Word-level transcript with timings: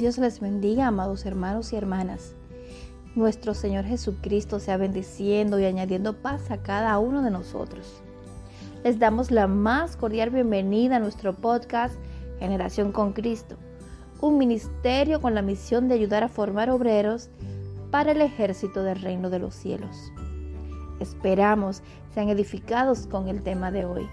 Dios 0.00 0.16
les 0.16 0.40
bendiga, 0.40 0.86
amados 0.86 1.26
hermanos 1.26 1.74
y 1.74 1.76
hermanas. 1.76 2.34
Nuestro 3.14 3.52
Señor 3.52 3.84
Jesucristo 3.84 4.58
sea 4.58 4.78
bendiciendo 4.78 5.60
y 5.60 5.66
añadiendo 5.66 6.22
paz 6.22 6.50
a 6.50 6.62
cada 6.62 6.98
uno 6.98 7.20
de 7.20 7.30
nosotros. 7.30 8.00
Les 8.82 8.98
damos 8.98 9.30
la 9.30 9.46
más 9.46 9.98
cordial 9.98 10.30
bienvenida 10.30 10.96
a 10.96 11.00
nuestro 11.00 11.34
podcast 11.34 11.96
Generación 12.38 12.92
con 12.92 13.12
Cristo, 13.12 13.56
un 14.22 14.38
ministerio 14.38 15.20
con 15.20 15.34
la 15.34 15.42
misión 15.42 15.86
de 15.86 15.96
ayudar 15.96 16.24
a 16.24 16.28
formar 16.28 16.70
obreros 16.70 17.28
para 17.90 18.12
el 18.12 18.22
ejército 18.22 18.82
del 18.82 19.02
reino 19.02 19.28
de 19.28 19.40
los 19.40 19.54
cielos. 19.54 20.14
Esperamos 20.98 21.82
sean 22.14 22.30
edificados 22.30 23.06
con 23.06 23.28
el 23.28 23.42
tema 23.42 23.70
de 23.70 23.84
hoy. 23.84 24.08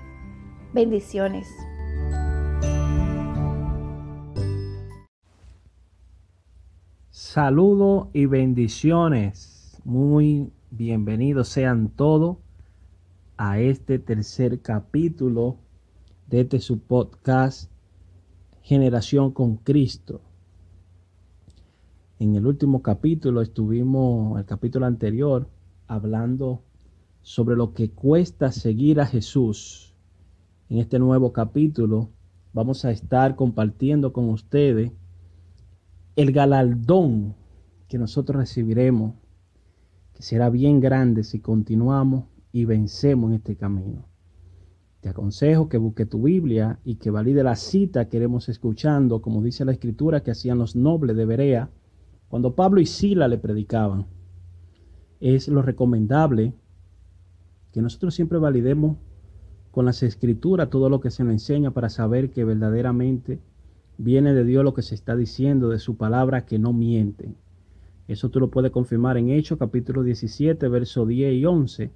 Bendiciones. 0.73 1.47
Saludos 7.37 8.07
y 8.13 8.25
bendiciones. 8.25 9.79
Muy 9.85 10.51
bienvenidos 10.71 11.47
sean 11.47 11.89
todos 11.89 12.37
a 13.37 13.59
este 13.59 13.99
tercer 13.99 14.59
capítulo 14.63 15.57
de 16.25 16.39
este 16.39 16.59
su 16.59 16.79
podcast 16.79 17.69
Generación 18.63 19.33
con 19.33 19.57
Cristo. 19.57 20.19
En 22.17 22.35
el 22.35 22.47
último 22.47 22.81
capítulo 22.81 23.43
estuvimos, 23.43 24.39
el 24.39 24.45
capítulo 24.45 24.87
anterior, 24.87 25.47
hablando 25.85 26.63
sobre 27.21 27.55
lo 27.55 27.71
que 27.75 27.91
cuesta 27.91 28.51
seguir 28.51 28.99
a 28.99 29.05
Jesús. 29.05 29.93
En 30.69 30.79
este 30.79 30.97
nuevo 30.97 31.33
capítulo 31.33 32.09
vamos 32.51 32.83
a 32.83 32.89
estar 32.89 33.35
compartiendo 33.35 34.11
con 34.11 34.27
ustedes 34.27 34.91
el 36.17 36.31
galardón 36.31 37.35
que 37.87 37.99
nosotros 37.99 38.37
recibiremos, 38.37 39.13
que 40.15 40.23
será 40.23 40.49
bien 40.49 40.79
grande 40.79 41.23
si 41.23 41.39
continuamos 41.39 42.25
y 42.51 42.65
vencemos 42.65 43.29
en 43.29 43.35
este 43.35 43.55
camino. 43.55 44.07
Te 44.99 45.09
aconsejo 45.09 45.69
que 45.69 45.77
busque 45.77 46.07
tu 46.07 46.23
Biblia 46.23 46.79
y 46.83 46.95
que 46.95 47.11
valide 47.11 47.43
la 47.43 47.55
cita 47.55 48.09
que 48.09 48.17
iremos 48.17 48.49
escuchando, 48.49 49.21
como 49.21 49.43
dice 49.43 49.63
la 49.63 49.73
escritura 49.73 50.23
que 50.23 50.31
hacían 50.31 50.57
los 50.57 50.75
nobles 50.75 51.15
de 51.15 51.25
Berea 51.25 51.69
cuando 52.29 52.55
Pablo 52.55 52.81
y 52.81 52.87
Sila 52.87 53.27
le 53.27 53.37
predicaban. 53.37 54.07
Es 55.19 55.47
lo 55.47 55.61
recomendable 55.61 56.55
que 57.71 57.83
nosotros 57.83 58.15
siempre 58.15 58.39
validemos 58.39 58.97
con 59.69 59.85
las 59.85 60.01
escrituras 60.01 60.71
todo 60.71 60.89
lo 60.89 60.99
que 60.99 61.11
se 61.11 61.23
nos 61.23 61.33
enseña 61.33 61.69
para 61.69 61.89
saber 61.89 62.31
que 62.31 62.43
verdaderamente 62.43 63.39
viene 63.97 64.33
de 64.33 64.43
Dios 64.43 64.63
lo 64.63 64.73
que 64.73 64.81
se 64.81 64.95
está 64.95 65.15
diciendo, 65.15 65.69
de 65.69 65.79
su 65.79 65.97
palabra 65.97 66.45
que 66.45 66.59
no 66.59 66.73
miente. 66.73 67.33
Eso 68.07 68.29
tú 68.29 68.39
lo 68.39 68.49
puedes 68.49 68.71
confirmar 68.71 69.17
en 69.17 69.29
Hechos 69.29 69.57
capítulo 69.57 70.03
17, 70.03 70.67
verso 70.69 71.05
10 71.05 71.33
y 71.33 71.45
11. 71.45 71.91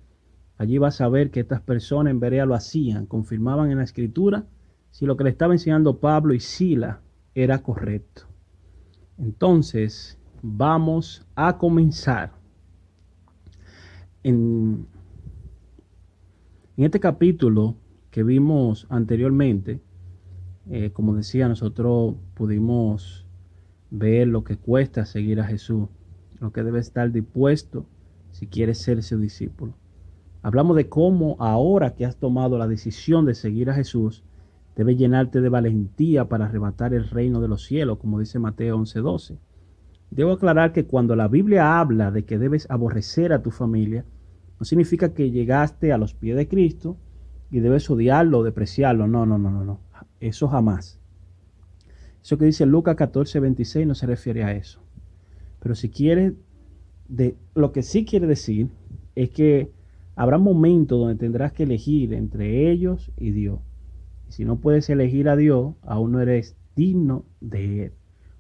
Allí 0.58 0.78
vas 0.78 1.00
a 1.02 1.10
ver 1.10 1.32
que 1.32 1.40
estas 1.40 1.62
personas 1.62 2.12
en 2.12 2.20
Berea 2.20 2.46
lo 2.46 2.54
hacían, 2.54 3.06
confirmaban 3.06 3.72
en 3.72 3.78
la 3.78 3.84
escritura 3.84 4.46
si 4.90 5.06
lo 5.06 5.16
que 5.16 5.24
le 5.24 5.30
estaba 5.30 5.54
enseñando 5.54 6.00
Pablo 6.00 6.34
y 6.34 6.40
Sila 6.40 7.02
era 7.34 7.64
correcto. 7.64 8.24
Entonces, 9.18 10.20
vamos 10.42 11.26
a 11.36 11.58
comenzar. 11.58 12.34
En, 14.24 14.86
en 16.78 16.84
este 16.84 17.00
capítulo 17.00 17.76
que 18.12 18.24
vimos 18.24 18.86
anteriormente, 18.90 19.80
eh, 20.70 20.92
como 20.92 21.16
decía, 21.16 21.48
nosotros 21.48 22.16
pudimos 22.36 23.26
ver 23.90 24.28
lo 24.28 24.44
que 24.44 24.58
cuesta 24.58 25.06
seguir 25.06 25.40
a 25.40 25.46
Jesús, 25.46 25.90
lo 26.40 26.52
que 26.52 26.64
debe 26.64 26.80
estar 26.80 27.12
dispuesto 27.12 27.86
si 28.32 28.48
quieres 28.48 28.80
ser 28.80 29.04
su 29.04 29.20
discípulo. 29.20 29.74
Hablamos 30.44 30.76
de 30.76 30.90
cómo 30.90 31.36
ahora 31.40 31.94
que 31.94 32.06
has 32.06 32.18
tomado 32.18 32.58
la 32.58 32.68
decisión 32.68 33.26
de 33.26 33.36
seguir 33.36 33.70
a 33.70 33.76
Jesús, 33.76 34.24
debe 34.76 34.96
llenarte 34.96 35.42
de 35.42 35.50
valentía 35.50 36.26
para 36.30 36.46
arrebatar 36.46 36.94
el 36.94 37.10
reino 37.10 37.42
de 37.42 37.48
los 37.48 37.64
cielos, 37.64 38.00
como 38.00 38.20
dice 38.20 38.40
Mateo 38.40 38.78
11:12. 38.78 39.38
Debo 40.10 40.32
aclarar 40.32 40.74
que 40.74 40.86
cuando 40.86 41.16
la 41.16 41.28
Biblia 41.28 41.80
habla 41.80 42.12
de 42.12 42.26
que 42.26 42.38
debes 42.38 42.70
aborrecer 42.70 43.34
a 43.34 43.42
tu 43.42 43.52
familia, 43.52 44.06
no 44.60 44.66
significa 44.66 45.14
que 45.14 45.32
llegaste 45.32 45.94
a 45.94 45.98
los 45.98 46.14
pies 46.14 46.36
de 46.36 46.48
Cristo 46.48 46.98
y 47.50 47.60
debes 47.60 47.90
odiarlo 47.90 48.40
o 48.40 48.44
depreciarlo. 48.44 49.08
No, 49.08 49.26
no, 49.26 49.38
no, 49.38 49.52
no, 49.52 49.64
no. 49.64 49.80
Eso 50.20 50.48
jamás. 50.48 51.00
Eso 52.22 52.38
que 52.38 52.46
dice 52.46 52.66
Lucas 52.66 52.96
14, 52.96 53.40
26 53.40 53.88
no 53.88 53.96
se 53.96 54.06
refiere 54.06 54.44
a 54.44 54.54
eso. 54.54 54.82
Pero 55.60 55.76
si 55.76 55.90
quiere, 55.90 56.36
de, 57.08 57.36
lo 57.56 57.72
que 57.72 57.84
sí 57.84 58.06
quiere 58.06 58.28
decir 58.28 58.70
es 59.16 59.30
que 59.30 59.72
habrá 60.16 60.38
momentos 60.38 61.00
donde 61.00 61.16
tendrás 61.16 61.54
que 61.54 61.64
elegir 61.64 62.14
entre 62.14 62.72
ellos 62.72 63.12
y 63.18 63.32
Dios. 63.32 63.60
Si 64.28 64.46
no 64.46 64.60
puedes 64.60 64.90
elegir 64.90 65.30
a 65.30 65.36
Dios, 65.36 65.76
aún 65.82 66.14
no 66.14 66.22
eres 66.22 66.56
digno 66.76 67.26
de 67.42 67.86
Él, 67.86 67.94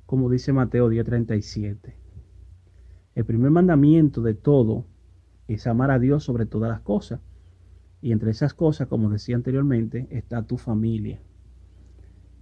como 0.05 0.29
dice 0.29 0.53
Mateo 0.53 0.89
10:37. 0.89 1.95
El 3.13 3.25
primer 3.25 3.51
mandamiento 3.51 4.21
de 4.21 4.33
todo 4.33 4.85
es 5.47 5.67
amar 5.67 5.91
a 5.91 5.99
Dios 5.99 6.23
sobre 6.23 6.45
todas 6.45 6.71
las 6.71 6.81
cosas. 6.81 7.19
Y 8.01 8.13
entre 8.13 8.31
esas 8.31 8.53
cosas, 8.53 8.87
como 8.87 9.09
decía 9.09 9.35
anteriormente, 9.35 10.07
está 10.09 10.43
tu 10.43 10.57
familia. 10.57 11.19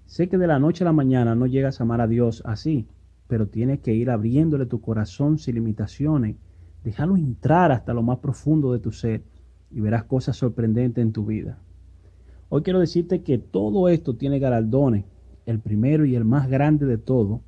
Sé 0.09 0.27
que 0.27 0.39
de 0.39 0.47
la 0.47 0.57
noche 0.57 0.83
a 0.83 0.85
la 0.85 0.91
mañana 0.91 1.35
no 1.35 1.45
llegas 1.45 1.79
a 1.79 1.83
amar 1.83 2.01
a 2.01 2.07
Dios 2.07 2.41
así, 2.43 2.87
pero 3.27 3.47
tienes 3.47 3.79
que 3.81 3.93
ir 3.93 4.09
abriéndole 4.09 4.65
tu 4.65 4.81
corazón 4.81 5.37
sin 5.37 5.53
limitaciones. 5.53 6.35
Déjalo 6.83 7.15
entrar 7.15 7.71
hasta 7.71 7.93
lo 7.93 8.01
más 8.01 8.17
profundo 8.17 8.73
de 8.73 8.79
tu 8.79 8.91
ser 8.91 9.21
y 9.69 9.81
verás 9.81 10.05
cosas 10.05 10.35
sorprendentes 10.35 11.03
en 11.03 11.11
tu 11.11 11.27
vida. 11.27 11.59
Hoy 12.49 12.63
quiero 12.63 12.79
decirte 12.79 13.21
que 13.21 13.37
todo 13.37 13.87
esto 13.87 14.15
tiene 14.15 14.39
galardones. 14.39 15.05
El 15.45 15.59
primero 15.59 16.05
y 16.05 16.15
el 16.15 16.25
más 16.25 16.49
grande 16.49 16.87
de 16.87 16.97
todo 16.97 17.41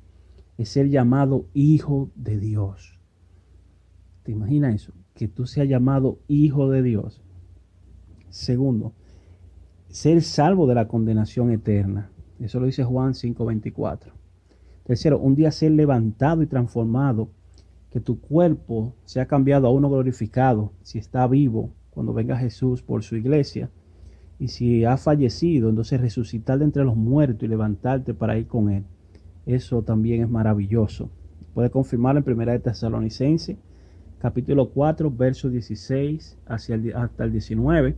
es 0.56 0.68
ser 0.68 0.88
llamado 0.88 1.46
hijo 1.54 2.12
de 2.14 2.38
Dios. 2.38 3.00
¿Te 4.22 4.30
imaginas 4.30 4.76
eso? 4.76 4.92
Que 5.14 5.26
tú 5.26 5.46
seas 5.46 5.68
llamado 5.68 6.20
hijo 6.28 6.70
de 6.70 6.84
Dios. 6.84 7.22
Segundo, 8.28 8.92
ser 9.88 10.22
salvo 10.22 10.68
de 10.68 10.76
la 10.76 10.86
condenación 10.86 11.50
eterna. 11.50 12.12
Eso 12.42 12.58
lo 12.58 12.66
dice 12.66 12.82
Juan 12.82 13.14
5:24. 13.14 14.12
Tercero, 14.84 15.18
un 15.18 15.36
día 15.36 15.52
ser 15.52 15.72
levantado 15.72 16.42
y 16.42 16.46
transformado, 16.46 17.28
que 17.90 18.00
tu 18.00 18.20
cuerpo 18.20 18.94
sea 19.04 19.26
cambiado 19.26 19.68
a 19.68 19.70
uno 19.70 19.88
glorificado, 19.88 20.72
si 20.82 20.98
está 20.98 21.26
vivo, 21.28 21.70
cuando 21.90 22.12
venga 22.12 22.36
Jesús 22.36 22.82
por 22.82 23.02
su 23.04 23.16
iglesia. 23.16 23.70
Y 24.38 24.48
si 24.48 24.84
ha 24.84 24.96
fallecido, 24.96 25.68
entonces 25.68 26.00
resucitar 26.00 26.58
de 26.58 26.64
entre 26.64 26.84
los 26.84 26.96
muertos 26.96 27.44
y 27.44 27.48
levantarte 27.48 28.12
para 28.12 28.36
ir 28.36 28.48
con 28.48 28.70
Él. 28.70 28.84
Eso 29.46 29.82
también 29.82 30.22
es 30.22 30.28
maravilloso. 30.28 31.10
Puede 31.54 31.70
confirmarlo 31.70 32.18
en 32.18 32.24
Primera 32.24 32.52
de 32.52 32.58
Tesalonicense, 32.58 33.56
capítulo 34.18 34.70
4, 34.70 35.10
verso 35.10 35.48
16 35.48 36.38
hacia 36.46 36.80
hasta 36.96 37.24
el 37.24 37.32
19. 37.32 37.94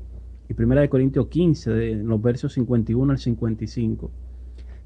Y 0.51 0.55
Primera 0.55 0.83
de 0.83 0.91
Corintios 0.91 1.29
15, 1.29 1.71
de 1.71 1.95
los 1.95 2.21
versos 2.21 2.53
51 2.53 3.13
al 3.13 3.19
55. 3.19 4.11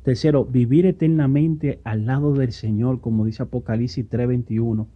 Tercero, 0.08 0.46
vivir 0.46 0.86
eternamente 0.86 1.82
al 1.84 2.06
lado 2.06 2.32
del 2.32 2.52
Señor, 2.52 3.02
como 3.02 3.26
dice 3.26 3.42
Apocalipsis 3.42 4.08
3:21. 4.08 4.86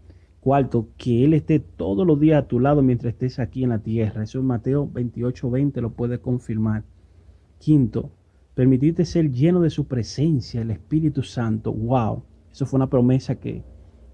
Cuarto, 0.41 0.89
que 0.97 1.23
Él 1.23 1.35
esté 1.35 1.59
todos 1.61 2.07
los 2.07 2.19
días 2.19 2.43
a 2.43 2.49
tu 2.49 2.59
lado 2.59 2.81
mientras 2.81 3.13
estés 3.13 3.39
aquí 3.39 3.63
en 3.63 3.69
la 3.69 3.81
tierra. 3.81 4.23
Eso 4.23 4.39
es 4.39 4.45
Mateo 4.47 4.91
28:20 4.91 5.83
lo 5.83 5.93
puede 5.93 6.19
confirmar. 6.19 6.85
Quinto, 7.59 8.11
permitirte 8.55 9.05
ser 9.05 9.31
lleno 9.31 9.61
de 9.61 9.69
su 9.69 9.87
presencia, 9.87 10.63
el 10.63 10.71
Espíritu 10.71 11.23
Santo. 11.23 11.75
¡Wow! 11.75 12.23
Eso 12.51 12.65
fue 12.65 12.79
una 12.79 12.89
promesa 12.89 13.35
que 13.35 13.63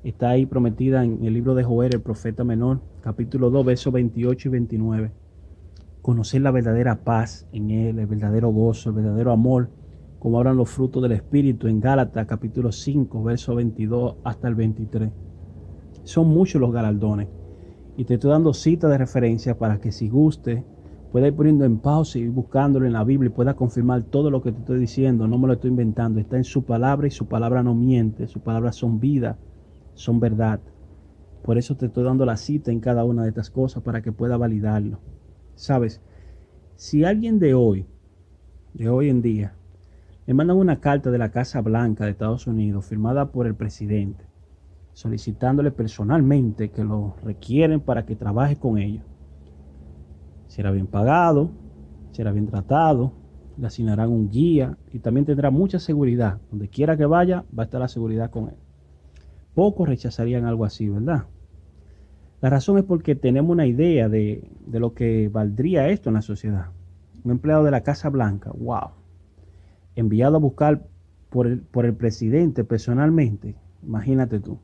está 0.02 0.30
ahí 0.30 0.46
prometida 0.46 1.04
en 1.04 1.24
el 1.24 1.32
libro 1.32 1.54
de 1.54 1.62
Joel, 1.62 1.94
el 1.94 2.00
profeta 2.00 2.42
menor, 2.42 2.80
capítulo 3.02 3.50
2, 3.50 3.64
versos 3.64 3.92
28 3.92 4.48
y 4.48 4.50
29. 4.50 5.12
Conocer 6.02 6.40
la 6.40 6.50
verdadera 6.50 7.04
paz 7.04 7.46
en 7.52 7.70
Él, 7.70 8.00
el 8.00 8.06
verdadero 8.06 8.48
gozo, 8.48 8.90
el 8.90 8.96
verdadero 8.96 9.30
amor 9.30 9.77
como 10.18 10.38
hablan 10.38 10.56
los 10.56 10.68
frutos 10.68 11.02
del 11.02 11.12
Espíritu 11.12 11.68
en 11.68 11.80
Gálatas 11.80 12.26
capítulo 12.26 12.72
5, 12.72 13.22
verso 13.22 13.54
22 13.54 14.16
hasta 14.24 14.48
el 14.48 14.54
23. 14.56 15.10
Son 16.02 16.28
muchos 16.28 16.60
los 16.60 16.72
galardones. 16.72 17.28
Y 17.96 18.04
te 18.04 18.14
estoy 18.14 18.30
dando 18.30 18.52
cita 18.52 18.88
de 18.88 18.98
referencia 18.98 19.58
para 19.58 19.80
que 19.80 19.92
si 19.92 20.08
guste, 20.08 20.64
pueda 21.12 21.28
ir 21.28 21.34
poniendo 21.34 21.64
en 21.64 21.78
pausa 21.78 22.18
y 22.18 22.28
buscándolo 22.28 22.86
en 22.86 22.92
la 22.92 23.04
Biblia 23.04 23.28
y 23.28 23.32
pueda 23.32 23.54
confirmar 23.54 24.02
todo 24.04 24.30
lo 24.30 24.42
que 24.42 24.52
te 24.52 24.58
estoy 24.58 24.80
diciendo. 24.80 25.28
No 25.28 25.38
me 25.38 25.46
lo 25.46 25.54
estoy 25.54 25.70
inventando. 25.70 26.18
Está 26.20 26.36
en 26.36 26.44
su 26.44 26.64
palabra 26.64 27.06
y 27.06 27.10
su 27.10 27.26
palabra 27.26 27.62
no 27.62 27.74
miente. 27.74 28.26
Sus 28.26 28.42
palabras 28.42 28.76
son 28.76 28.98
vida, 29.00 29.38
son 29.94 30.18
verdad. 30.18 30.60
Por 31.42 31.58
eso 31.58 31.76
te 31.76 31.86
estoy 31.86 32.04
dando 32.04 32.26
la 32.26 32.36
cita 32.36 32.72
en 32.72 32.80
cada 32.80 33.04
una 33.04 33.22
de 33.22 33.28
estas 33.28 33.50
cosas 33.50 33.82
para 33.82 34.02
que 34.02 34.12
pueda 34.12 34.36
validarlo. 34.36 35.00
Sabes, 35.54 36.00
si 36.76 37.04
alguien 37.04 37.38
de 37.38 37.54
hoy, 37.54 37.86
de 38.74 38.88
hoy 38.88 39.08
en 39.08 39.22
día, 39.22 39.57
me 40.28 40.34
mandan 40.34 40.58
una 40.58 40.78
carta 40.78 41.10
de 41.10 41.16
la 41.16 41.30
Casa 41.30 41.62
Blanca 41.62 42.04
de 42.04 42.10
Estados 42.10 42.46
Unidos 42.46 42.84
firmada 42.84 43.32
por 43.32 43.46
el 43.46 43.54
presidente, 43.54 44.26
solicitándole 44.92 45.70
personalmente 45.70 46.68
que 46.68 46.84
lo 46.84 47.16
requieren 47.24 47.80
para 47.80 48.04
que 48.04 48.14
trabaje 48.14 48.56
con 48.56 48.76
ellos. 48.76 49.06
Será 50.46 50.70
bien 50.70 50.86
pagado, 50.86 51.50
será 52.10 52.30
bien 52.30 52.46
tratado, 52.46 53.14
le 53.56 53.68
asignarán 53.68 54.10
un 54.10 54.28
guía 54.28 54.76
y 54.92 54.98
también 54.98 55.24
tendrá 55.24 55.50
mucha 55.50 55.78
seguridad. 55.78 56.42
Donde 56.50 56.68
quiera 56.68 56.98
que 56.98 57.06
vaya, 57.06 57.46
va 57.58 57.62
a 57.62 57.64
estar 57.64 57.80
la 57.80 57.88
seguridad 57.88 58.30
con 58.30 58.50
él. 58.50 58.56
Pocos 59.54 59.88
rechazarían 59.88 60.44
algo 60.44 60.66
así, 60.66 60.90
¿verdad? 60.90 61.24
La 62.42 62.50
razón 62.50 62.76
es 62.76 62.84
porque 62.84 63.14
tenemos 63.14 63.50
una 63.50 63.64
idea 63.64 64.10
de, 64.10 64.46
lo 64.70 64.92
que 64.92 65.30
valdría 65.30 65.88
esto 65.88 66.10
en 66.10 66.16
la 66.16 66.22
sociedad. 66.22 66.66
Un 67.24 67.30
empleado 67.30 67.64
de 67.64 67.70
la 67.70 67.82
Casa 67.82 68.10
Blanca, 68.10 68.52
wow, 68.54 68.97
enviado 69.98 70.36
a 70.36 70.40
buscar 70.40 70.86
por 71.28 71.46
el, 71.46 71.60
por 71.60 71.84
el 71.84 71.94
presidente 71.94 72.64
personalmente, 72.64 73.56
imagínate 73.82 74.40
tú. 74.40 74.58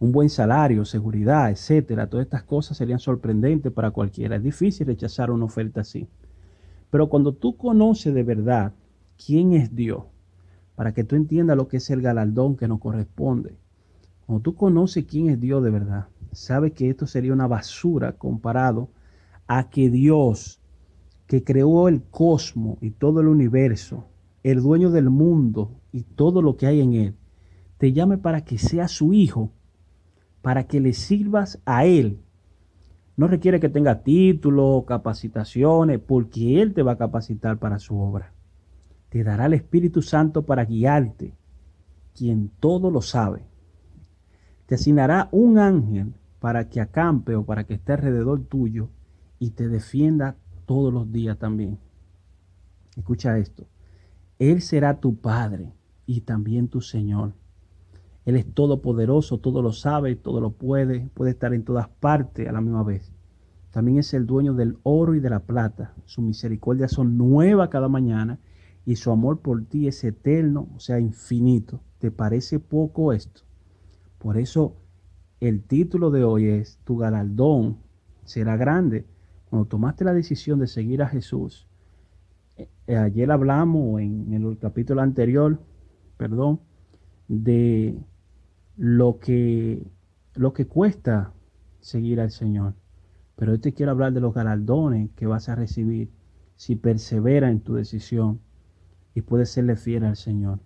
Un 0.00 0.12
buen 0.12 0.28
salario, 0.28 0.84
seguridad, 0.84 1.50
etcétera, 1.50 2.08
todas 2.08 2.26
estas 2.26 2.42
cosas 2.42 2.76
serían 2.76 2.98
sorprendentes 2.98 3.72
para 3.72 3.92
cualquiera. 3.92 4.36
Es 4.36 4.42
difícil 4.42 4.86
rechazar 4.86 5.30
una 5.30 5.44
oferta 5.44 5.80
así. 5.82 6.08
Pero 6.90 7.08
cuando 7.08 7.32
tú 7.32 7.56
conoces 7.56 8.12
de 8.12 8.22
verdad 8.22 8.72
quién 9.24 9.52
es 9.52 9.74
Dios, 9.74 10.04
para 10.74 10.92
que 10.92 11.04
tú 11.04 11.14
entiendas 11.14 11.56
lo 11.56 11.68
que 11.68 11.76
es 11.76 11.88
el 11.90 12.02
galardón 12.02 12.56
que 12.56 12.68
nos 12.68 12.80
corresponde, 12.80 13.56
cuando 14.26 14.42
tú 14.42 14.54
conoces 14.56 15.04
quién 15.04 15.30
es 15.30 15.40
Dios 15.40 15.62
de 15.62 15.70
verdad, 15.70 16.06
sabe 16.32 16.72
que 16.72 16.90
esto 16.90 17.06
sería 17.06 17.32
una 17.32 17.46
basura 17.46 18.12
comparado 18.12 18.88
a 19.46 19.70
que 19.70 19.90
Dios, 19.90 20.60
que 21.26 21.42
creó 21.42 21.88
el 21.88 22.02
cosmos 22.02 22.78
y 22.80 22.90
todo 22.90 23.20
el 23.20 23.28
universo, 23.28 24.06
el 24.42 24.60
dueño 24.60 24.90
del 24.90 25.10
mundo 25.10 25.80
y 25.92 26.02
todo 26.02 26.42
lo 26.42 26.56
que 26.56 26.66
hay 26.66 26.80
en 26.80 26.92
él, 26.94 27.14
te 27.78 27.92
llame 27.92 28.18
para 28.18 28.44
que 28.44 28.58
sea 28.58 28.88
su 28.88 29.12
hijo, 29.12 29.50
para 30.42 30.64
que 30.66 30.80
le 30.80 30.92
sirvas 30.92 31.60
a 31.64 31.86
él. 31.86 32.20
No 33.16 33.28
requiere 33.28 33.60
que 33.60 33.68
tenga 33.68 34.02
títulos, 34.02 34.84
capacitaciones, 34.84 36.00
porque 36.00 36.60
él 36.60 36.74
te 36.74 36.82
va 36.82 36.92
a 36.92 36.98
capacitar 36.98 37.58
para 37.58 37.78
su 37.78 37.98
obra. 37.98 38.32
Te 39.08 39.22
dará 39.22 39.46
el 39.46 39.54
Espíritu 39.54 40.02
Santo 40.02 40.44
para 40.44 40.64
guiarte, 40.64 41.34
quien 42.14 42.50
todo 42.60 42.90
lo 42.90 43.00
sabe. 43.00 43.46
Te 44.66 44.74
asignará 44.74 45.28
un 45.30 45.58
ángel 45.58 46.14
para 46.40 46.68
que 46.68 46.80
acampe 46.80 47.36
o 47.36 47.44
para 47.44 47.64
que 47.64 47.74
esté 47.74 47.92
alrededor 47.92 48.40
tuyo 48.44 48.88
y 49.38 49.50
te 49.50 49.68
defienda 49.68 50.36
todos 50.66 50.92
los 50.92 51.10
días 51.10 51.38
también. 51.38 51.78
Escucha 52.96 53.38
esto. 53.38 53.66
Él 54.38 54.62
será 54.62 55.00
tu 55.00 55.16
Padre 55.16 55.72
y 56.06 56.22
también 56.22 56.68
tu 56.68 56.80
Señor. 56.80 57.34
Él 58.24 58.36
es 58.36 58.52
todopoderoso, 58.52 59.38
todo 59.38 59.62
lo 59.62 59.72
sabe, 59.72 60.16
todo 60.16 60.40
lo 60.40 60.50
puede, 60.50 61.10
puede 61.14 61.32
estar 61.32 61.52
en 61.52 61.64
todas 61.64 61.88
partes 61.88 62.48
a 62.48 62.52
la 62.52 62.60
misma 62.60 62.82
vez. 62.82 63.12
También 63.70 63.98
es 63.98 64.14
el 64.14 64.26
dueño 64.26 64.54
del 64.54 64.78
oro 64.82 65.14
y 65.14 65.20
de 65.20 65.30
la 65.30 65.40
plata. 65.40 65.94
Su 66.04 66.22
misericordia 66.22 66.88
son 66.88 67.18
nueva 67.18 67.70
cada 67.70 67.88
mañana 67.88 68.38
y 68.86 68.96
su 68.96 69.10
amor 69.10 69.40
por 69.40 69.64
ti 69.64 69.88
es 69.88 70.04
eterno, 70.04 70.68
o 70.74 70.80
sea, 70.80 71.00
infinito. 71.00 71.80
¿Te 71.98 72.10
parece 72.10 72.60
poco 72.60 73.12
esto? 73.12 73.42
Por 74.18 74.38
eso 74.38 74.76
el 75.40 75.62
título 75.62 76.10
de 76.10 76.24
hoy 76.24 76.46
es 76.46 76.78
Tu 76.84 76.96
galardón 76.96 77.78
será 78.24 78.56
grande. 78.56 79.06
Cuando 79.54 79.68
tomaste 79.68 80.02
la 80.04 80.12
decisión 80.12 80.58
de 80.58 80.66
seguir 80.66 81.00
a 81.00 81.06
Jesús, 81.06 81.68
eh, 82.56 82.96
ayer 82.96 83.30
hablamos 83.30 84.00
en 84.00 84.32
el 84.32 84.58
capítulo 84.58 85.00
anterior, 85.00 85.60
perdón, 86.16 86.58
de 87.28 87.96
lo 88.76 89.20
que, 89.20 89.86
lo 90.34 90.52
que 90.52 90.66
cuesta 90.66 91.34
seguir 91.78 92.20
al 92.20 92.32
Señor. 92.32 92.74
Pero 93.36 93.52
hoy 93.52 93.60
te 93.60 93.72
quiero 93.72 93.92
hablar 93.92 94.12
de 94.12 94.20
los 94.20 94.34
galardones 94.34 95.12
que 95.14 95.26
vas 95.26 95.48
a 95.48 95.54
recibir 95.54 96.10
si 96.56 96.74
perseveras 96.74 97.52
en 97.52 97.60
tu 97.60 97.74
decisión 97.74 98.40
y 99.14 99.20
puedes 99.20 99.50
serle 99.50 99.76
fiel 99.76 100.02
al 100.02 100.16
Señor. 100.16 100.58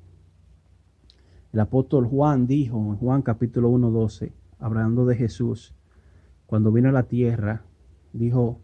El 1.52 1.60
apóstol 1.60 2.06
Juan 2.06 2.46
dijo 2.46 2.78
en 2.78 2.96
Juan 2.96 3.20
capítulo 3.20 3.68
1, 3.68 3.90
12, 3.90 4.32
hablando 4.58 5.04
de 5.04 5.14
Jesús, 5.14 5.74
cuando 6.46 6.72
vino 6.72 6.88
a 6.88 6.92
la 6.92 7.02
tierra, 7.02 7.66
dijo, 8.14 8.62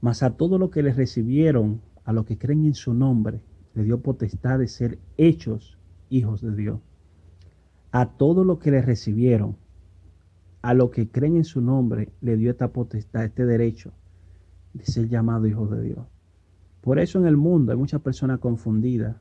mas 0.00 0.22
a 0.22 0.36
todo 0.36 0.58
lo 0.58 0.70
que 0.70 0.82
le 0.82 0.92
recibieron, 0.92 1.80
a 2.04 2.12
los 2.12 2.24
que 2.26 2.38
creen 2.38 2.64
en 2.64 2.74
su 2.74 2.94
nombre, 2.94 3.40
le 3.74 3.84
dio 3.84 4.00
potestad 4.00 4.58
de 4.58 4.68
ser 4.68 4.98
hechos 5.16 5.78
hijos 6.08 6.40
de 6.40 6.54
Dios. 6.54 6.80
A 7.92 8.06
todo 8.16 8.44
lo 8.44 8.58
que 8.58 8.70
le 8.70 8.82
recibieron, 8.82 9.56
a 10.62 10.74
los 10.74 10.90
que 10.90 11.08
creen 11.08 11.36
en 11.36 11.44
su 11.44 11.60
nombre, 11.60 12.12
le 12.20 12.36
dio 12.36 12.50
esta 12.50 12.72
potestad, 12.72 13.24
este 13.24 13.46
derecho 13.46 13.92
de 14.74 14.84
ser 14.84 15.08
llamado 15.08 15.46
hijos 15.46 15.70
de 15.70 15.82
Dios. 15.82 16.06
Por 16.80 16.98
eso 16.98 17.18
en 17.18 17.26
el 17.26 17.36
mundo 17.36 17.72
hay 17.72 17.78
muchas 17.78 18.00
personas 18.00 18.38
confundidas 18.38 19.16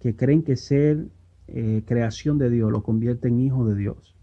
que 0.00 0.14
creen 0.14 0.42
que 0.42 0.56
ser 0.56 1.08
eh, 1.48 1.82
creación 1.86 2.38
de 2.38 2.50
Dios 2.50 2.70
lo 2.70 2.82
convierte 2.82 3.28
en 3.28 3.40
hijo 3.40 3.66
de 3.66 3.74
Dios. 3.74 4.14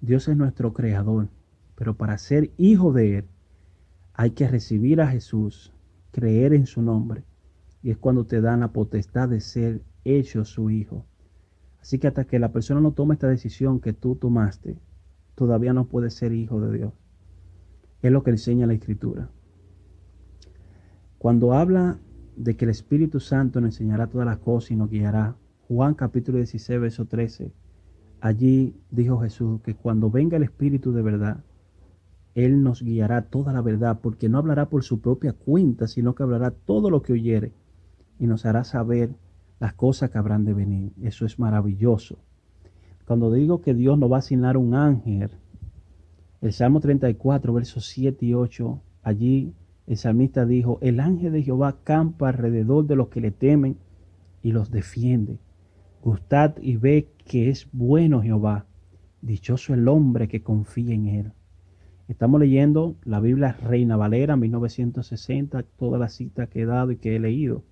Dios 0.00 0.28
es 0.28 0.36
nuestro 0.36 0.72
creador, 0.72 1.28
pero 1.74 1.96
para 1.96 2.18
ser 2.18 2.50
hijo 2.56 2.92
de 2.92 3.18
Él 3.18 3.24
hay 4.18 4.30
que 4.30 4.48
recibir 4.48 5.02
a 5.02 5.08
Jesús, 5.08 5.74
creer 6.10 6.54
en 6.54 6.64
su 6.64 6.80
nombre, 6.80 7.22
y 7.82 7.90
es 7.90 7.98
cuando 7.98 8.24
te 8.24 8.40
dan 8.40 8.60
la 8.60 8.72
potestad 8.72 9.28
de 9.28 9.40
ser 9.40 9.82
hecho 10.04 10.46
su 10.46 10.70
hijo. 10.70 11.04
Así 11.82 11.98
que 11.98 12.08
hasta 12.08 12.24
que 12.24 12.38
la 12.38 12.50
persona 12.50 12.80
no 12.80 12.92
tome 12.92 13.14
esta 13.14 13.28
decisión 13.28 13.78
que 13.78 13.92
tú 13.92 14.16
tomaste, 14.16 14.78
todavía 15.34 15.74
no 15.74 15.86
puede 15.86 16.08
ser 16.08 16.32
hijo 16.32 16.60
de 16.62 16.78
Dios. 16.78 16.92
Es 18.00 18.10
lo 18.10 18.22
que 18.22 18.30
enseña 18.30 18.66
la 18.66 18.72
Escritura. 18.72 19.28
Cuando 21.18 21.52
habla 21.52 21.98
de 22.36 22.56
que 22.56 22.64
el 22.64 22.70
Espíritu 22.70 23.20
Santo 23.20 23.60
nos 23.60 23.74
enseñará 23.74 24.06
todas 24.06 24.26
las 24.26 24.38
cosas 24.38 24.70
y 24.70 24.76
nos 24.76 24.90
guiará, 24.90 25.36
Juan 25.68 25.94
capítulo 25.94 26.38
16, 26.38 26.80
verso 26.80 27.04
13, 27.04 27.52
Allí 28.22 28.74
dijo 28.90 29.20
Jesús 29.20 29.60
que 29.60 29.74
cuando 29.74 30.10
venga 30.10 30.38
el 30.38 30.42
Espíritu 30.42 30.92
de 30.92 31.02
verdad, 31.02 31.44
Él 32.36 32.62
nos 32.62 32.82
guiará 32.82 33.22
toda 33.22 33.50
la 33.54 33.62
verdad, 33.62 34.00
porque 34.02 34.28
no 34.28 34.36
hablará 34.36 34.68
por 34.68 34.84
su 34.84 35.00
propia 35.00 35.32
cuenta, 35.32 35.86
sino 35.86 36.14
que 36.14 36.22
hablará 36.22 36.50
todo 36.50 36.90
lo 36.90 37.00
que 37.00 37.14
oyere 37.14 37.52
y 38.20 38.26
nos 38.26 38.44
hará 38.44 38.62
saber 38.62 39.14
las 39.58 39.72
cosas 39.72 40.10
que 40.10 40.18
habrán 40.18 40.44
de 40.44 40.52
venir. 40.52 40.92
Eso 41.00 41.24
es 41.24 41.38
maravilloso. 41.38 42.18
Cuando 43.06 43.32
digo 43.32 43.62
que 43.62 43.72
Dios 43.72 43.98
nos 43.98 44.12
va 44.12 44.16
a 44.16 44.18
asignar 44.18 44.58
un 44.58 44.74
ángel, 44.74 45.30
el 46.42 46.52
Salmo 46.52 46.80
34, 46.80 47.54
versos 47.54 47.86
7 47.86 48.26
y 48.26 48.34
8, 48.34 48.82
allí 49.02 49.54
el 49.86 49.96
salmista 49.96 50.44
dijo, 50.44 50.78
el 50.82 51.00
ángel 51.00 51.32
de 51.32 51.42
Jehová 51.42 51.78
campa 51.84 52.28
alrededor 52.28 52.86
de 52.86 52.96
los 52.96 53.08
que 53.08 53.22
le 53.22 53.30
temen 53.30 53.78
y 54.42 54.52
los 54.52 54.70
defiende. 54.70 55.38
Gustad 56.02 56.56
y 56.60 56.76
ve 56.76 57.08
que 57.24 57.48
es 57.48 57.66
bueno 57.72 58.20
Jehová. 58.20 58.66
Dichoso 59.22 59.72
el 59.72 59.88
hombre 59.88 60.28
que 60.28 60.42
confía 60.42 60.94
en 60.94 61.06
él. 61.06 61.32
Estamos 62.08 62.38
leyendo 62.40 62.96
la 63.04 63.18
Biblia 63.18 63.52
Reina 63.52 63.96
Valera 63.96 64.36
1960, 64.36 65.64
toda 65.76 65.98
la 65.98 66.08
cita 66.08 66.46
que 66.46 66.62
he 66.62 66.64
dado 66.66 66.92
y 66.92 66.98
que 66.98 67.16
he 67.16 67.18
leído. 67.18 67.64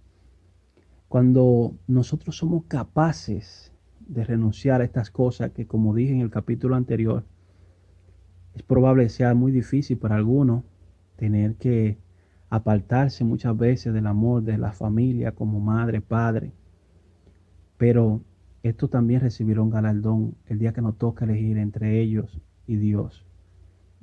Cuando 1.06 1.76
nosotros 1.86 2.36
somos 2.36 2.64
capaces 2.64 3.72
de 4.00 4.24
renunciar 4.24 4.80
a 4.80 4.84
estas 4.84 5.12
cosas 5.12 5.52
que 5.52 5.68
como 5.68 5.94
dije 5.94 6.12
en 6.12 6.20
el 6.20 6.30
capítulo 6.30 6.74
anterior, 6.74 7.24
es 8.54 8.62
probable 8.64 9.04
que 9.04 9.10
sea 9.10 9.34
muy 9.34 9.52
difícil 9.52 9.98
para 9.98 10.16
algunos 10.16 10.64
tener 11.14 11.54
que 11.54 11.98
apartarse 12.50 13.22
muchas 13.22 13.56
veces 13.56 13.94
del 13.94 14.08
amor 14.08 14.42
de 14.42 14.58
la 14.58 14.72
familia 14.72 15.30
como 15.30 15.60
madre, 15.60 16.00
padre, 16.00 16.52
pero 17.78 18.20
esto 18.64 18.88
también 18.88 19.20
recibirá 19.20 19.62
un 19.62 19.70
galardón 19.70 20.34
el 20.46 20.58
día 20.58 20.72
que 20.72 20.82
nos 20.82 20.98
toca 20.98 21.24
elegir 21.24 21.56
entre 21.58 22.00
ellos 22.00 22.40
y 22.66 22.76
Dios. 22.76 23.24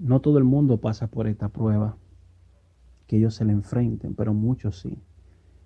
No 0.01 0.19
todo 0.19 0.39
el 0.39 0.45
mundo 0.45 0.81
pasa 0.81 1.05
por 1.05 1.27
esta 1.27 1.49
prueba, 1.49 1.95
que 3.05 3.17
ellos 3.17 3.35
se 3.35 3.45
le 3.45 3.53
enfrenten, 3.53 4.15
pero 4.15 4.33
muchos 4.33 4.79
sí. 4.79 4.97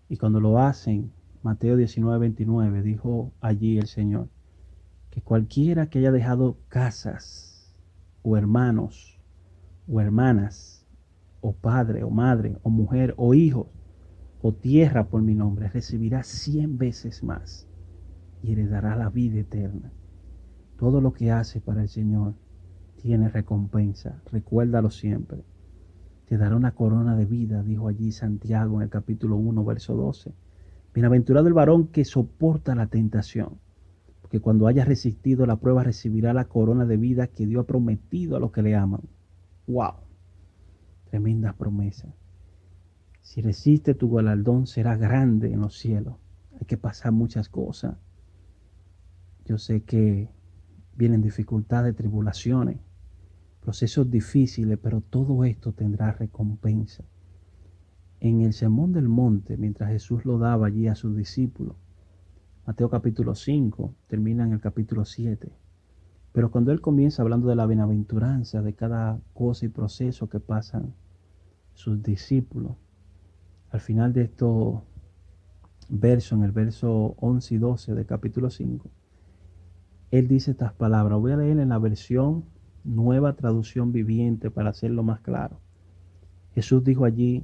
Y 0.10 0.18
cuando 0.18 0.42
lo 0.42 0.60
hacen, 0.60 1.14
Mateo 1.42 1.78
19, 1.78 2.20
29, 2.20 2.82
dijo 2.82 3.32
allí 3.40 3.78
el 3.78 3.88
Señor, 3.88 4.28
que 5.10 5.22
cualquiera 5.22 5.90
que 5.90 6.00
haya 6.00 6.12
dejado 6.12 6.58
casas, 6.68 7.74
o 8.24 8.36
hermanos, 8.36 9.22
o 9.88 10.02
hermanas, 10.02 10.86
o 11.40 11.54
padre, 11.54 12.04
o 12.04 12.10
madre, 12.10 12.58
o 12.62 12.70
mujer, 12.70 13.14
o 13.16 13.34
hijos, 13.36 13.68
o 14.42 14.54
tierra 14.54 15.08
por 15.08 15.22
mi 15.22 15.34
nombre, 15.34 15.70
recibirá 15.70 16.24
cien 16.24 16.78
veces 16.78 17.24
más 17.24 17.70
y 18.44 18.52
heredará 18.52 18.98
la 18.98 19.10
vida 19.10 19.40
eterna. 19.40 19.94
Todo 20.78 21.00
lo 21.00 21.14
que 21.14 21.32
hace 21.32 21.62
para 21.62 21.84
el 21.84 21.88
Señor 21.88 22.34
tiene 23.06 23.30
recompensa. 23.30 24.20
Recuérdalo 24.32 24.90
siempre. 24.90 25.44
Te 26.26 26.40
dará 26.40 26.56
una 26.56 26.74
corona 26.74 27.16
de 27.16 27.26
vida, 27.26 27.62
dijo 27.62 27.88
allí 27.88 28.12
Santiago 28.12 28.78
en 28.78 28.82
el 28.82 28.90
capítulo 28.90 29.36
1, 29.36 29.64
verso 29.64 29.96
12. 29.96 30.34
Bienaventurado 30.92 31.48
el 31.48 31.54
varón 31.54 31.90
que 31.90 32.04
soporta 32.04 32.74
la 32.74 32.88
tentación, 32.88 33.60
porque 34.22 34.40
cuando 34.40 34.66
haya 34.66 34.86
resistido 34.86 35.46
la 35.46 35.58
prueba 35.58 35.84
recibirá 35.84 36.34
la 36.34 36.46
corona 36.46 36.88
de 36.88 36.98
vida 36.98 37.28
que 37.28 37.46
Dios 37.46 37.66
ha 37.66 37.68
prometido 37.68 38.38
a 38.38 38.40
los 38.40 38.52
que 38.52 38.64
le 38.64 38.74
aman. 38.74 39.02
¡Wow! 39.68 39.98
Tremenda 41.12 41.54
promesa. 41.54 42.12
Si 43.22 43.40
resiste 43.40 43.94
tu 43.94 44.12
galardón 44.12 44.66
será 44.66 44.98
grande 44.98 45.54
en 45.54 45.62
los 45.62 45.78
cielos. 45.78 46.16
Hay 46.60 46.66
que 46.66 46.78
pasar 46.78 47.12
muchas 47.12 47.50
cosas. 47.50 47.98
Yo 49.46 49.60
sé 49.60 49.84
que 49.84 50.28
vienen 50.96 51.22
dificultades, 51.22 51.96
tribulaciones, 51.96 52.80
procesos 53.66 54.12
difíciles, 54.12 54.78
pero 54.80 55.02
todo 55.02 55.44
esto 55.44 55.74
tendrá 55.74 56.12
recompensa 56.12 57.04
en 58.20 58.42
el 58.42 58.54
sermón 58.54 58.94
del 58.94 59.10
monte, 59.10 59.58
mientras 59.58 59.90
Jesús 59.90 60.24
lo 60.24 60.38
daba 60.38 60.68
allí 60.68 60.88
a 60.88 60.94
sus 60.94 61.18
discípulos, 61.18 61.76
Mateo 62.68 62.92
capítulo 62.92 63.34
5, 63.34 63.96
termina 64.08 64.46
en 64.46 64.54
el 64.54 64.62
capítulo 64.62 65.04
7. 65.04 65.52
Pero 66.32 66.52
cuando 66.52 66.72
él 66.72 66.80
comienza 66.80 67.24
hablando 67.24 67.48
de 67.48 67.56
la 67.56 67.66
bienaventuranza, 67.66 68.62
de 68.62 68.74
cada 68.74 69.20
cosa 69.34 69.66
y 69.66 69.70
proceso 69.70 70.30
que 70.30 70.40
pasan 70.40 70.94
sus 71.74 72.04
discípulos, 72.04 72.74
al 73.72 73.80
final 73.80 74.14
de 74.14 74.24
estos 74.24 74.82
versos, 75.90 76.38
en 76.38 76.44
el 76.44 76.52
verso 76.52 77.16
11 77.20 77.56
y 77.56 77.58
12 77.58 77.96
del 77.96 78.06
capítulo 78.06 78.52
5, 78.52 78.90
él 80.12 80.28
dice 80.28 80.52
estas 80.52 80.74
palabras. 80.74 81.20
Voy 81.20 81.32
a 81.32 81.38
leer 81.38 81.60
en 81.60 81.70
la 81.70 81.80
versión 81.80 82.46
nueva 82.86 83.36
traducción 83.36 83.92
viviente 83.92 84.52
para 84.52 84.70
hacerlo 84.70 85.04
más 85.04 85.20
claro. 85.20 85.60
Jesús 86.54 86.84
dijo 86.84 87.04
allí, 87.06 87.44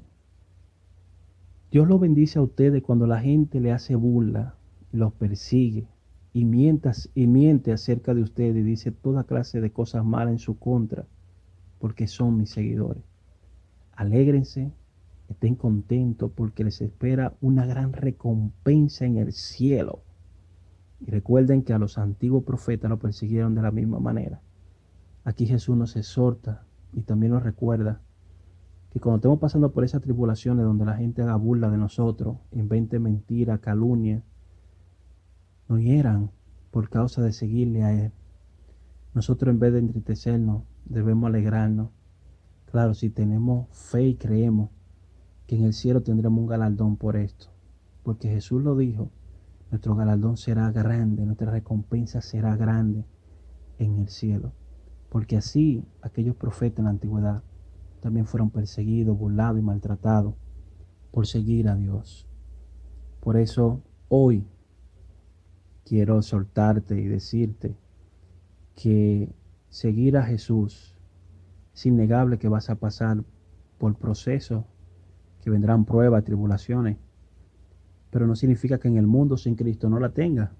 Dios 1.71 1.87
lo 1.87 1.99
bendice 1.99 2.39
a 2.39 2.41
ustedes 2.41 2.83
cuando 2.83 3.07
la 3.07 3.19
gente 3.19 3.59
le 3.59 3.71
hace 3.71 3.95
burla, 3.95 4.55
los 4.91 5.13
persigue 5.13 5.87
y, 6.33 6.45
mientas, 6.45 7.09
y 7.15 7.27
miente 7.27 7.71
acerca 7.71 8.13
de 8.13 8.21
ustedes 8.21 8.57
y 8.57 8.63
dice 8.63 8.91
toda 8.91 9.23
clase 9.23 9.61
de 9.61 9.71
cosas 9.71 10.05
malas 10.05 10.33
en 10.33 10.39
su 10.39 10.57
contra, 10.57 11.05
porque 11.79 12.07
son 12.07 12.37
mis 12.37 12.51
seguidores. 12.51 13.03
Alégrense, 13.95 14.71
estén 15.29 15.55
contentos 15.55 16.31
porque 16.35 16.63
les 16.63 16.81
espera 16.81 17.35
una 17.41 17.65
gran 17.65 17.93
recompensa 17.93 19.05
en 19.05 19.17
el 19.17 19.33
cielo. 19.33 20.03
Y 20.99 21.09
recuerden 21.09 21.63
que 21.63 21.73
a 21.73 21.79
los 21.79 21.97
antiguos 21.97 22.43
profetas 22.43 22.89
lo 22.89 22.99
persiguieron 22.99 23.55
de 23.55 23.61
la 23.61 23.71
misma 23.71 23.99
manera. 23.99 24.41
Aquí 25.23 25.45
Jesús 25.45 25.77
nos 25.77 25.95
exhorta 25.95 26.65
y 26.93 27.01
también 27.01 27.33
nos 27.33 27.43
recuerda 27.43 28.01
que 28.91 28.99
cuando 28.99 29.17
estemos 29.17 29.39
pasando 29.39 29.71
por 29.71 29.83
esas 29.83 30.01
tribulaciones 30.01 30.65
donde 30.65 30.85
la 30.85 30.97
gente 30.97 31.21
haga 31.21 31.35
burla 31.35 31.69
de 31.69 31.77
nosotros, 31.77 32.37
invente 32.51 32.99
mentira, 32.99 33.59
calumnia, 33.59 34.23
nos 35.69 35.79
hieran 35.79 36.31
por 36.71 36.89
causa 36.89 37.21
de 37.21 37.31
seguirle 37.31 37.83
a 37.83 37.93
Él. 37.93 38.11
Nosotros 39.13 39.53
en 39.53 39.59
vez 39.59 39.73
de 39.73 39.79
entristecernos, 39.79 40.63
debemos 40.85 41.27
alegrarnos. 41.27 41.89
Claro, 42.65 42.93
si 42.93 43.09
tenemos 43.09 43.67
fe 43.69 44.07
y 44.07 44.15
creemos 44.15 44.69
que 45.47 45.57
en 45.57 45.65
el 45.65 45.73
cielo 45.73 46.01
tendremos 46.01 46.39
un 46.39 46.47
galardón 46.47 46.97
por 46.97 47.15
esto. 47.15 47.47
Porque 48.03 48.29
Jesús 48.29 48.63
lo 48.63 48.75
dijo, 48.75 49.11
nuestro 49.69 49.95
galardón 49.95 50.35
será 50.35 50.71
grande, 50.71 51.25
nuestra 51.25 51.51
recompensa 51.51 52.21
será 52.21 52.55
grande 52.57 53.05
en 53.77 53.99
el 53.99 54.09
cielo. 54.09 54.53
Porque 55.11 55.35
así 55.35 55.83
aquellos 56.01 56.37
profetas 56.37 56.79
en 56.79 56.85
la 56.85 56.91
antigüedad 56.91 57.43
también 57.99 58.25
fueron 58.25 58.49
perseguidos, 58.49 59.17
burlados 59.17 59.59
y 59.59 59.61
maltratados 59.61 60.35
por 61.11 61.27
seguir 61.27 61.67
a 61.67 61.75
Dios. 61.75 62.29
Por 63.19 63.35
eso 63.35 63.83
hoy 64.07 64.47
quiero 65.83 66.21
soltarte 66.21 66.97
y 66.97 67.09
decirte 67.09 67.75
que 68.73 69.35
seguir 69.67 70.15
a 70.15 70.23
Jesús 70.23 70.95
es 71.75 71.85
innegable 71.85 72.39
que 72.39 72.47
vas 72.47 72.69
a 72.69 72.75
pasar 72.75 73.21
por 73.79 73.97
procesos, 73.97 74.63
que 75.41 75.49
vendrán 75.49 75.83
pruebas, 75.83 76.23
tribulaciones, 76.23 76.95
pero 78.11 78.27
no 78.27 78.35
significa 78.37 78.79
que 78.79 78.87
en 78.87 78.95
el 78.95 79.07
mundo 79.07 79.35
sin 79.35 79.55
Cristo 79.55 79.89
no 79.89 79.99
la 79.99 80.13
tengas. 80.13 80.51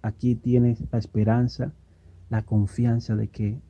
Aquí 0.00 0.36
tienes 0.36 0.84
la 0.92 0.98
esperanza, 0.98 1.72
la 2.30 2.42
confianza 2.42 3.16
de 3.16 3.26
que 3.26 3.60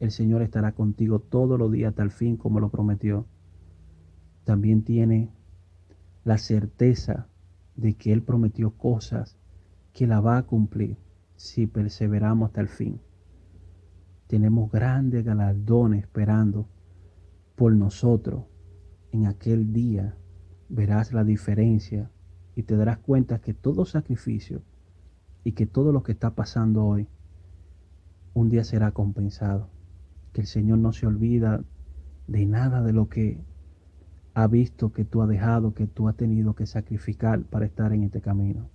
el 0.00 0.12
Señor 0.12 0.42
estará 0.42 0.72
contigo 0.72 1.18
todos 1.18 1.58
los 1.58 1.72
días 1.72 1.90
hasta 1.90 2.02
el 2.02 2.10
fin 2.10 2.36
como 2.36 2.60
lo 2.60 2.70
prometió. 2.70 3.26
También 4.44 4.82
tiene 4.82 5.30
la 6.24 6.38
certeza 6.38 7.28
de 7.74 7.94
que 7.94 8.12
Él 8.12 8.22
prometió 8.22 8.70
cosas 8.70 9.36
que 9.92 10.06
la 10.06 10.20
va 10.20 10.38
a 10.38 10.44
cumplir 10.44 10.96
si 11.36 11.66
perseveramos 11.66 12.48
hasta 12.48 12.60
el 12.60 12.68
fin. 12.68 13.00
Tenemos 14.28 14.70
grandes 14.70 15.24
galardones 15.24 16.02
esperando 16.02 16.68
por 17.56 17.72
nosotros. 17.74 18.44
En 19.10 19.26
aquel 19.26 19.72
día 19.72 20.16
verás 20.68 21.12
la 21.12 21.24
diferencia 21.24 22.10
y 22.54 22.62
te 22.64 22.76
darás 22.76 22.98
cuenta 22.98 23.40
que 23.40 23.54
todo 23.54 23.84
sacrificio 23.84 24.62
y 25.44 25.52
que 25.52 25.66
todo 25.66 25.92
lo 25.92 26.02
que 26.02 26.12
está 26.12 26.34
pasando 26.34 26.84
hoy 26.84 27.08
un 28.34 28.50
día 28.50 28.64
será 28.64 28.92
compensado 28.92 29.70
que 30.32 30.42
el 30.42 30.46
Señor 30.46 30.78
no 30.78 30.92
se 30.92 31.06
olvida 31.06 31.62
de 32.26 32.46
nada 32.46 32.82
de 32.82 32.92
lo 32.92 33.08
que 33.08 33.40
ha 34.34 34.46
visto 34.46 34.92
que 34.92 35.04
tú 35.04 35.22
has 35.22 35.28
dejado, 35.28 35.74
que 35.74 35.86
tú 35.86 36.08
has 36.08 36.16
tenido 36.16 36.54
que 36.54 36.66
sacrificar 36.66 37.42
para 37.42 37.66
estar 37.66 37.92
en 37.92 38.04
este 38.04 38.20
camino. 38.20 38.68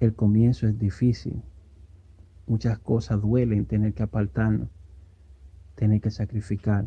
El 0.00 0.14
comienzo 0.14 0.66
es 0.66 0.78
difícil. 0.78 1.42
Muchas 2.46 2.78
cosas 2.78 3.22
duelen 3.22 3.64
tener 3.66 3.94
que 3.94 4.02
apartarnos, 4.02 4.68
tener 5.76 6.00
que 6.00 6.10
sacrificar. 6.10 6.86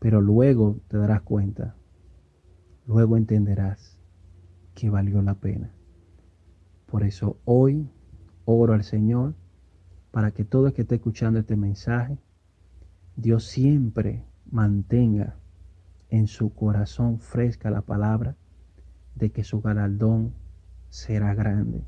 Pero 0.00 0.20
luego 0.20 0.80
te 0.88 0.96
darás 0.96 1.22
cuenta, 1.22 1.76
luego 2.86 3.16
entenderás 3.16 3.98
que 4.74 4.90
valió 4.90 5.22
la 5.22 5.34
pena. 5.34 5.70
Por 6.86 7.04
eso 7.04 7.38
hoy 7.44 7.88
oro 8.44 8.72
al 8.72 8.82
Señor 8.82 9.34
para 10.12 10.30
que 10.30 10.44
todo 10.44 10.68
el 10.68 10.74
que 10.74 10.82
esté 10.82 10.96
escuchando 10.96 11.40
este 11.40 11.56
mensaje, 11.56 12.18
Dios 13.16 13.44
siempre 13.46 14.24
mantenga 14.50 15.36
en 16.10 16.26
su 16.26 16.54
corazón 16.54 17.18
fresca 17.18 17.70
la 17.70 17.80
palabra 17.80 18.36
de 19.14 19.32
que 19.32 19.42
su 19.42 19.62
galardón 19.62 20.34
será 20.90 21.34
grande. 21.34 21.86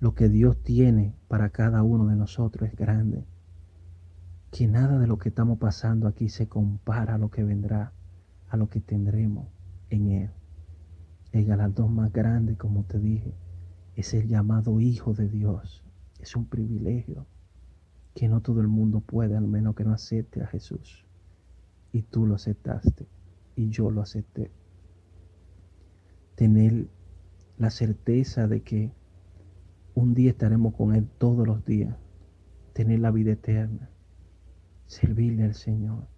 Lo 0.00 0.14
que 0.14 0.30
Dios 0.30 0.62
tiene 0.62 1.14
para 1.28 1.50
cada 1.50 1.82
uno 1.82 2.06
de 2.06 2.16
nosotros 2.16 2.70
es 2.70 2.76
grande. 2.76 3.26
Que 4.50 4.66
nada 4.66 4.98
de 4.98 5.06
lo 5.06 5.18
que 5.18 5.28
estamos 5.28 5.58
pasando 5.58 6.08
aquí 6.08 6.30
se 6.30 6.48
compara 6.48 7.16
a 7.16 7.18
lo 7.18 7.30
que 7.30 7.44
vendrá, 7.44 7.92
a 8.48 8.56
lo 8.56 8.70
que 8.70 8.80
tendremos 8.80 9.48
en 9.90 10.08
Él. 10.08 10.30
El 11.32 11.44
galardón 11.44 11.94
más 11.94 12.12
grande, 12.12 12.56
como 12.56 12.84
te 12.84 12.98
dije, 12.98 13.34
es 13.94 14.14
el 14.14 14.26
llamado 14.26 14.80
Hijo 14.80 15.12
de 15.12 15.28
Dios 15.28 15.83
es 16.20 16.36
un 16.36 16.46
privilegio 16.46 17.26
que 18.14 18.28
no 18.28 18.40
todo 18.40 18.60
el 18.60 18.68
mundo 18.68 19.00
puede, 19.00 19.36
al 19.36 19.46
menos 19.46 19.74
que 19.74 19.84
no 19.84 19.92
acepte 19.92 20.42
a 20.42 20.46
Jesús. 20.46 21.04
Y 21.92 22.02
tú 22.02 22.26
lo 22.26 22.36
aceptaste 22.36 23.06
y 23.56 23.70
yo 23.70 23.90
lo 23.90 24.00
acepté. 24.00 24.50
Tener 26.36 26.88
la 27.58 27.70
certeza 27.70 28.46
de 28.48 28.62
que 28.62 28.92
un 29.94 30.14
día 30.14 30.30
estaremos 30.30 30.74
con 30.74 30.94
Él 30.94 31.08
todos 31.18 31.46
los 31.46 31.64
días. 31.64 31.96
Tener 32.72 33.00
la 33.00 33.10
vida 33.10 33.32
eterna. 33.32 33.90
Servirle 34.86 35.44
al 35.44 35.54
Señor. 35.54 36.08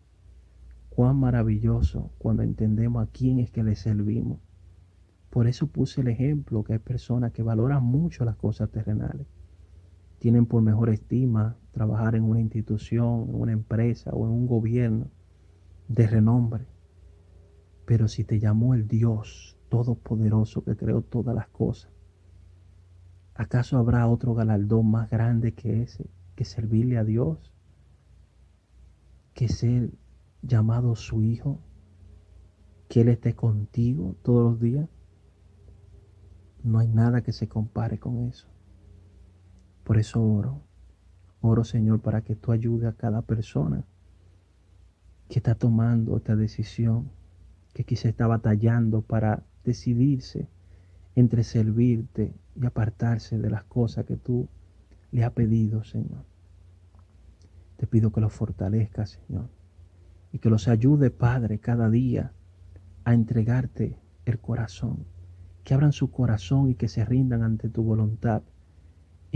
Cuán 0.91 1.17
maravilloso 1.17 2.11
cuando 2.19 2.43
entendemos 2.43 3.07
a 3.07 3.11
quién 3.11 3.39
es 3.39 3.51
que 3.51 3.63
le 3.63 3.75
servimos. 3.75 4.41
Por 5.31 5.47
eso 5.47 5.67
puse 5.67 6.01
el 6.01 6.09
ejemplo 6.09 6.65
que 6.65 6.75
hay 6.75 6.79
personas 6.79 7.33
que 7.33 7.43
valoran 7.43 7.83
mucho 7.83 8.25
las 8.25 8.37
cosas 8.37 8.71
terrenales 8.71 9.27
tienen 10.19 10.47
por 10.47 10.63
mejor 10.63 10.91
estima 10.91 11.57
trabajar 11.73 12.15
en 12.15 12.25
una 12.25 12.41
institución, 12.41 13.27
en 13.29 13.35
una 13.35 13.53
empresa 13.53 14.11
o 14.13 14.27
en 14.27 14.33
un 14.33 14.47
gobierno 14.47 15.11
de 15.89 16.07
renombre. 16.07 16.67
Pero 17.85 18.09
si 18.09 18.25
te 18.25 18.39
llamó 18.41 18.75
el 18.75 18.89
Dios 18.89 19.59
Todopoderoso 19.69 20.65
que 20.65 20.77
creó 20.77 21.03
todas 21.03 21.35
las 21.35 21.49
cosas, 21.49 21.93
¿acaso 23.35 23.79
habrá 23.79 24.07
otro 24.09 24.35
galardón 24.35 24.91
más 24.91 25.11
grande 25.11 25.53
que 25.55 25.83
ese, 25.83 26.09
que 26.35 26.45
servirle 26.45 26.99
a 26.99 27.05
Dios? 27.05 27.53
Que 29.35 29.49
ser 29.49 29.91
llamado 30.43 30.97
su 30.97 31.23
Hijo, 31.23 31.61
que 32.89 33.03
Él 33.03 33.09
esté 33.09 33.35
contigo 33.35 34.17
todos 34.23 34.53
los 34.53 34.61
días. 34.61 34.89
No 36.63 36.79
hay 36.79 36.89
nada 36.89 37.23
que 37.23 37.33
se 37.33 37.49
compare 37.49 37.99
con 37.99 38.25
eso. 38.25 38.49
Por 39.87 39.99
eso 39.99 40.21
oro. 40.21 40.63
Oro, 41.41 41.63
Señor, 41.63 42.01
para 42.01 42.23
que 42.23 42.35
tú 42.35 42.51
ayudes 42.51 42.89
a 42.89 42.97
cada 42.97 43.23
persona 43.23 43.85
que 45.29 45.39
está 45.39 45.55
tomando 45.55 46.17
esta 46.17 46.35
decisión, 46.35 47.09
que 47.73 47.85
quizá 47.85 48.09
está 48.09 48.27
batallando 48.27 49.03
para 49.03 49.45
decidirse 49.63 50.49
entre 51.15 51.45
servirte 51.45 52.35
y 52.61 52.67
apartarse 52.67 53.39
de 53.39 53.49
las 53.49 53.63
cosas 53.63 54.07
que 54.07 54.17
tú 54.17 54.49
le 55.13 55.23
has 55.23 55.31
pedido, 55.31 55.85
Señor. 55.85 56.25
Te 57.77 57.87
pido 57.87 58.11
que 58.11 58.21
los 58.21 58.33
fortalezca, 58.33 59.07
Señor, 59.07 59.51
y 60.33 60.41
que 60.41 60.51
los 60.51 60.67
ayude, 60.67 61.13
Padre, 61.13 61.61
cada 61.61 61.91
día 61.91 62.33
a 63.05 63.15
entregarte 63.15 64.01
el 64.25 64.41
corazón, 64.41 65.07
que 65.63 65.75
abran 65.75 65.93
su 65.93 66.11
corazón 66.11 66.71
y 66.71 66.75
que 66.75 66.89
se 66.89 67.05
rindan 67.05 67.45
ante 67.45 67.69
tu 67.69 67.85
voluntad 67.85 68.43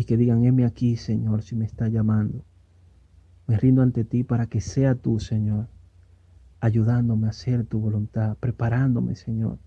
y 0.00 0.04
que 0.04 0.16
digan, 0.16 0.46
heme 0.46 0.64
aquí, 0.64 0.96
Señor, 0.96 1.42
si 1.42 1.54
me 1.54 1.66
está 1.66 1.86
llamando. 1.88 2.42
Me 3.46 3.58
rindo 3.58 3.82
ante 3.82 4.02
ti 4.02 4.24
para 4.24 4.46
que 4.46 4.62
sea 4.62 4.94
tú, 4.94 5.20
Señor, 5.20 5.68
ayudándome 6.58 7.26
a 7.26 7.30
hacer 7.30 7.66
tu 7.66 7.80
voluntad, 7.80 8.38
preparándome, 8.38 9.14
Señor, 9.14 9.58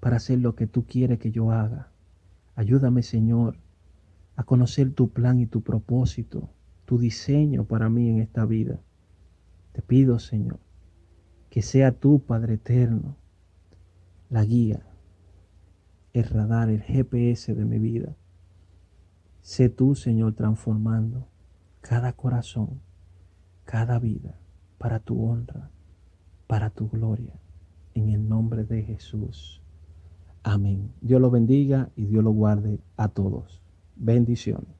para 0.00 0.16
hacer 0.16 0.38
lo 0.38 0.54
que 0.54 0.66
tú 0.66 0.86
quieres 0.86 1.18
que 1.18 1.30
yo 1.30 1.52
haga. 1.52 1.92
Ayúdame, 2.54 3.02
Señor, 3.02 3.58
a 4.34 4.44
conocer 4.44 4.94
tu 4.94 5.10
plan 5.10 5.40
y 5.40 5.46
tu 5.46 5.60
propósito, 5.60 6.48
tu 6.86 6.96
diseño 6.96 7.64
para 7.64 7.90
mí 7.90 8.08
en 8.08 8.20
esta 8.20 8.46
vida. 8.46 8.80
Te 9.72 9.82
pido, 9.82 10.18
Señor, 10.20 10.58
que 11.50 11.60
sea 11.60 11.92
tú, 11.92 12.20
Padre 12.20 12.54
eterno, 12.54 13.14
la 14.30 14.42
guía, 14.42 14.86
el 16.14 16.24
radar, 16.24 16.70
el 16.70 16.80
GPS 16.80 17.54
de 17.54 17.66
mi 17.66 17.78
vida. 17.78 18.16
Sé 19.42 19.68
tú, 19.68 19.94
Señor, 19.94 20.34
transformando 20.34 21.26
cada 21.80 22.12
corazón, 22.12 22.80
cada 23.64 23.98
vida, 23.98 24.38
para 24.78 24.98
tu 25.00 25.24
honra, 25.24 25.70
para 26.46 26.70
tu 26.70 26.88
gloria, 26.88 27.34
en 27.94 28.10
el 28.10 28.28
nombre 28.28 28.64
de 28.64 28.82
Jesús. 28.82 29.62
Amén. 30.42 30.92
Dios 31.00 31.20
lo 31.20 31.30
bendiga 31.30 31.90
y 31.96 32.06
Dios 32.06 32.24
lo 32.24 32.30
guarde 32.30 32.80
a 32.96 33.08
todos. 33.08 33.62
Bendiciones. 33.96 34.79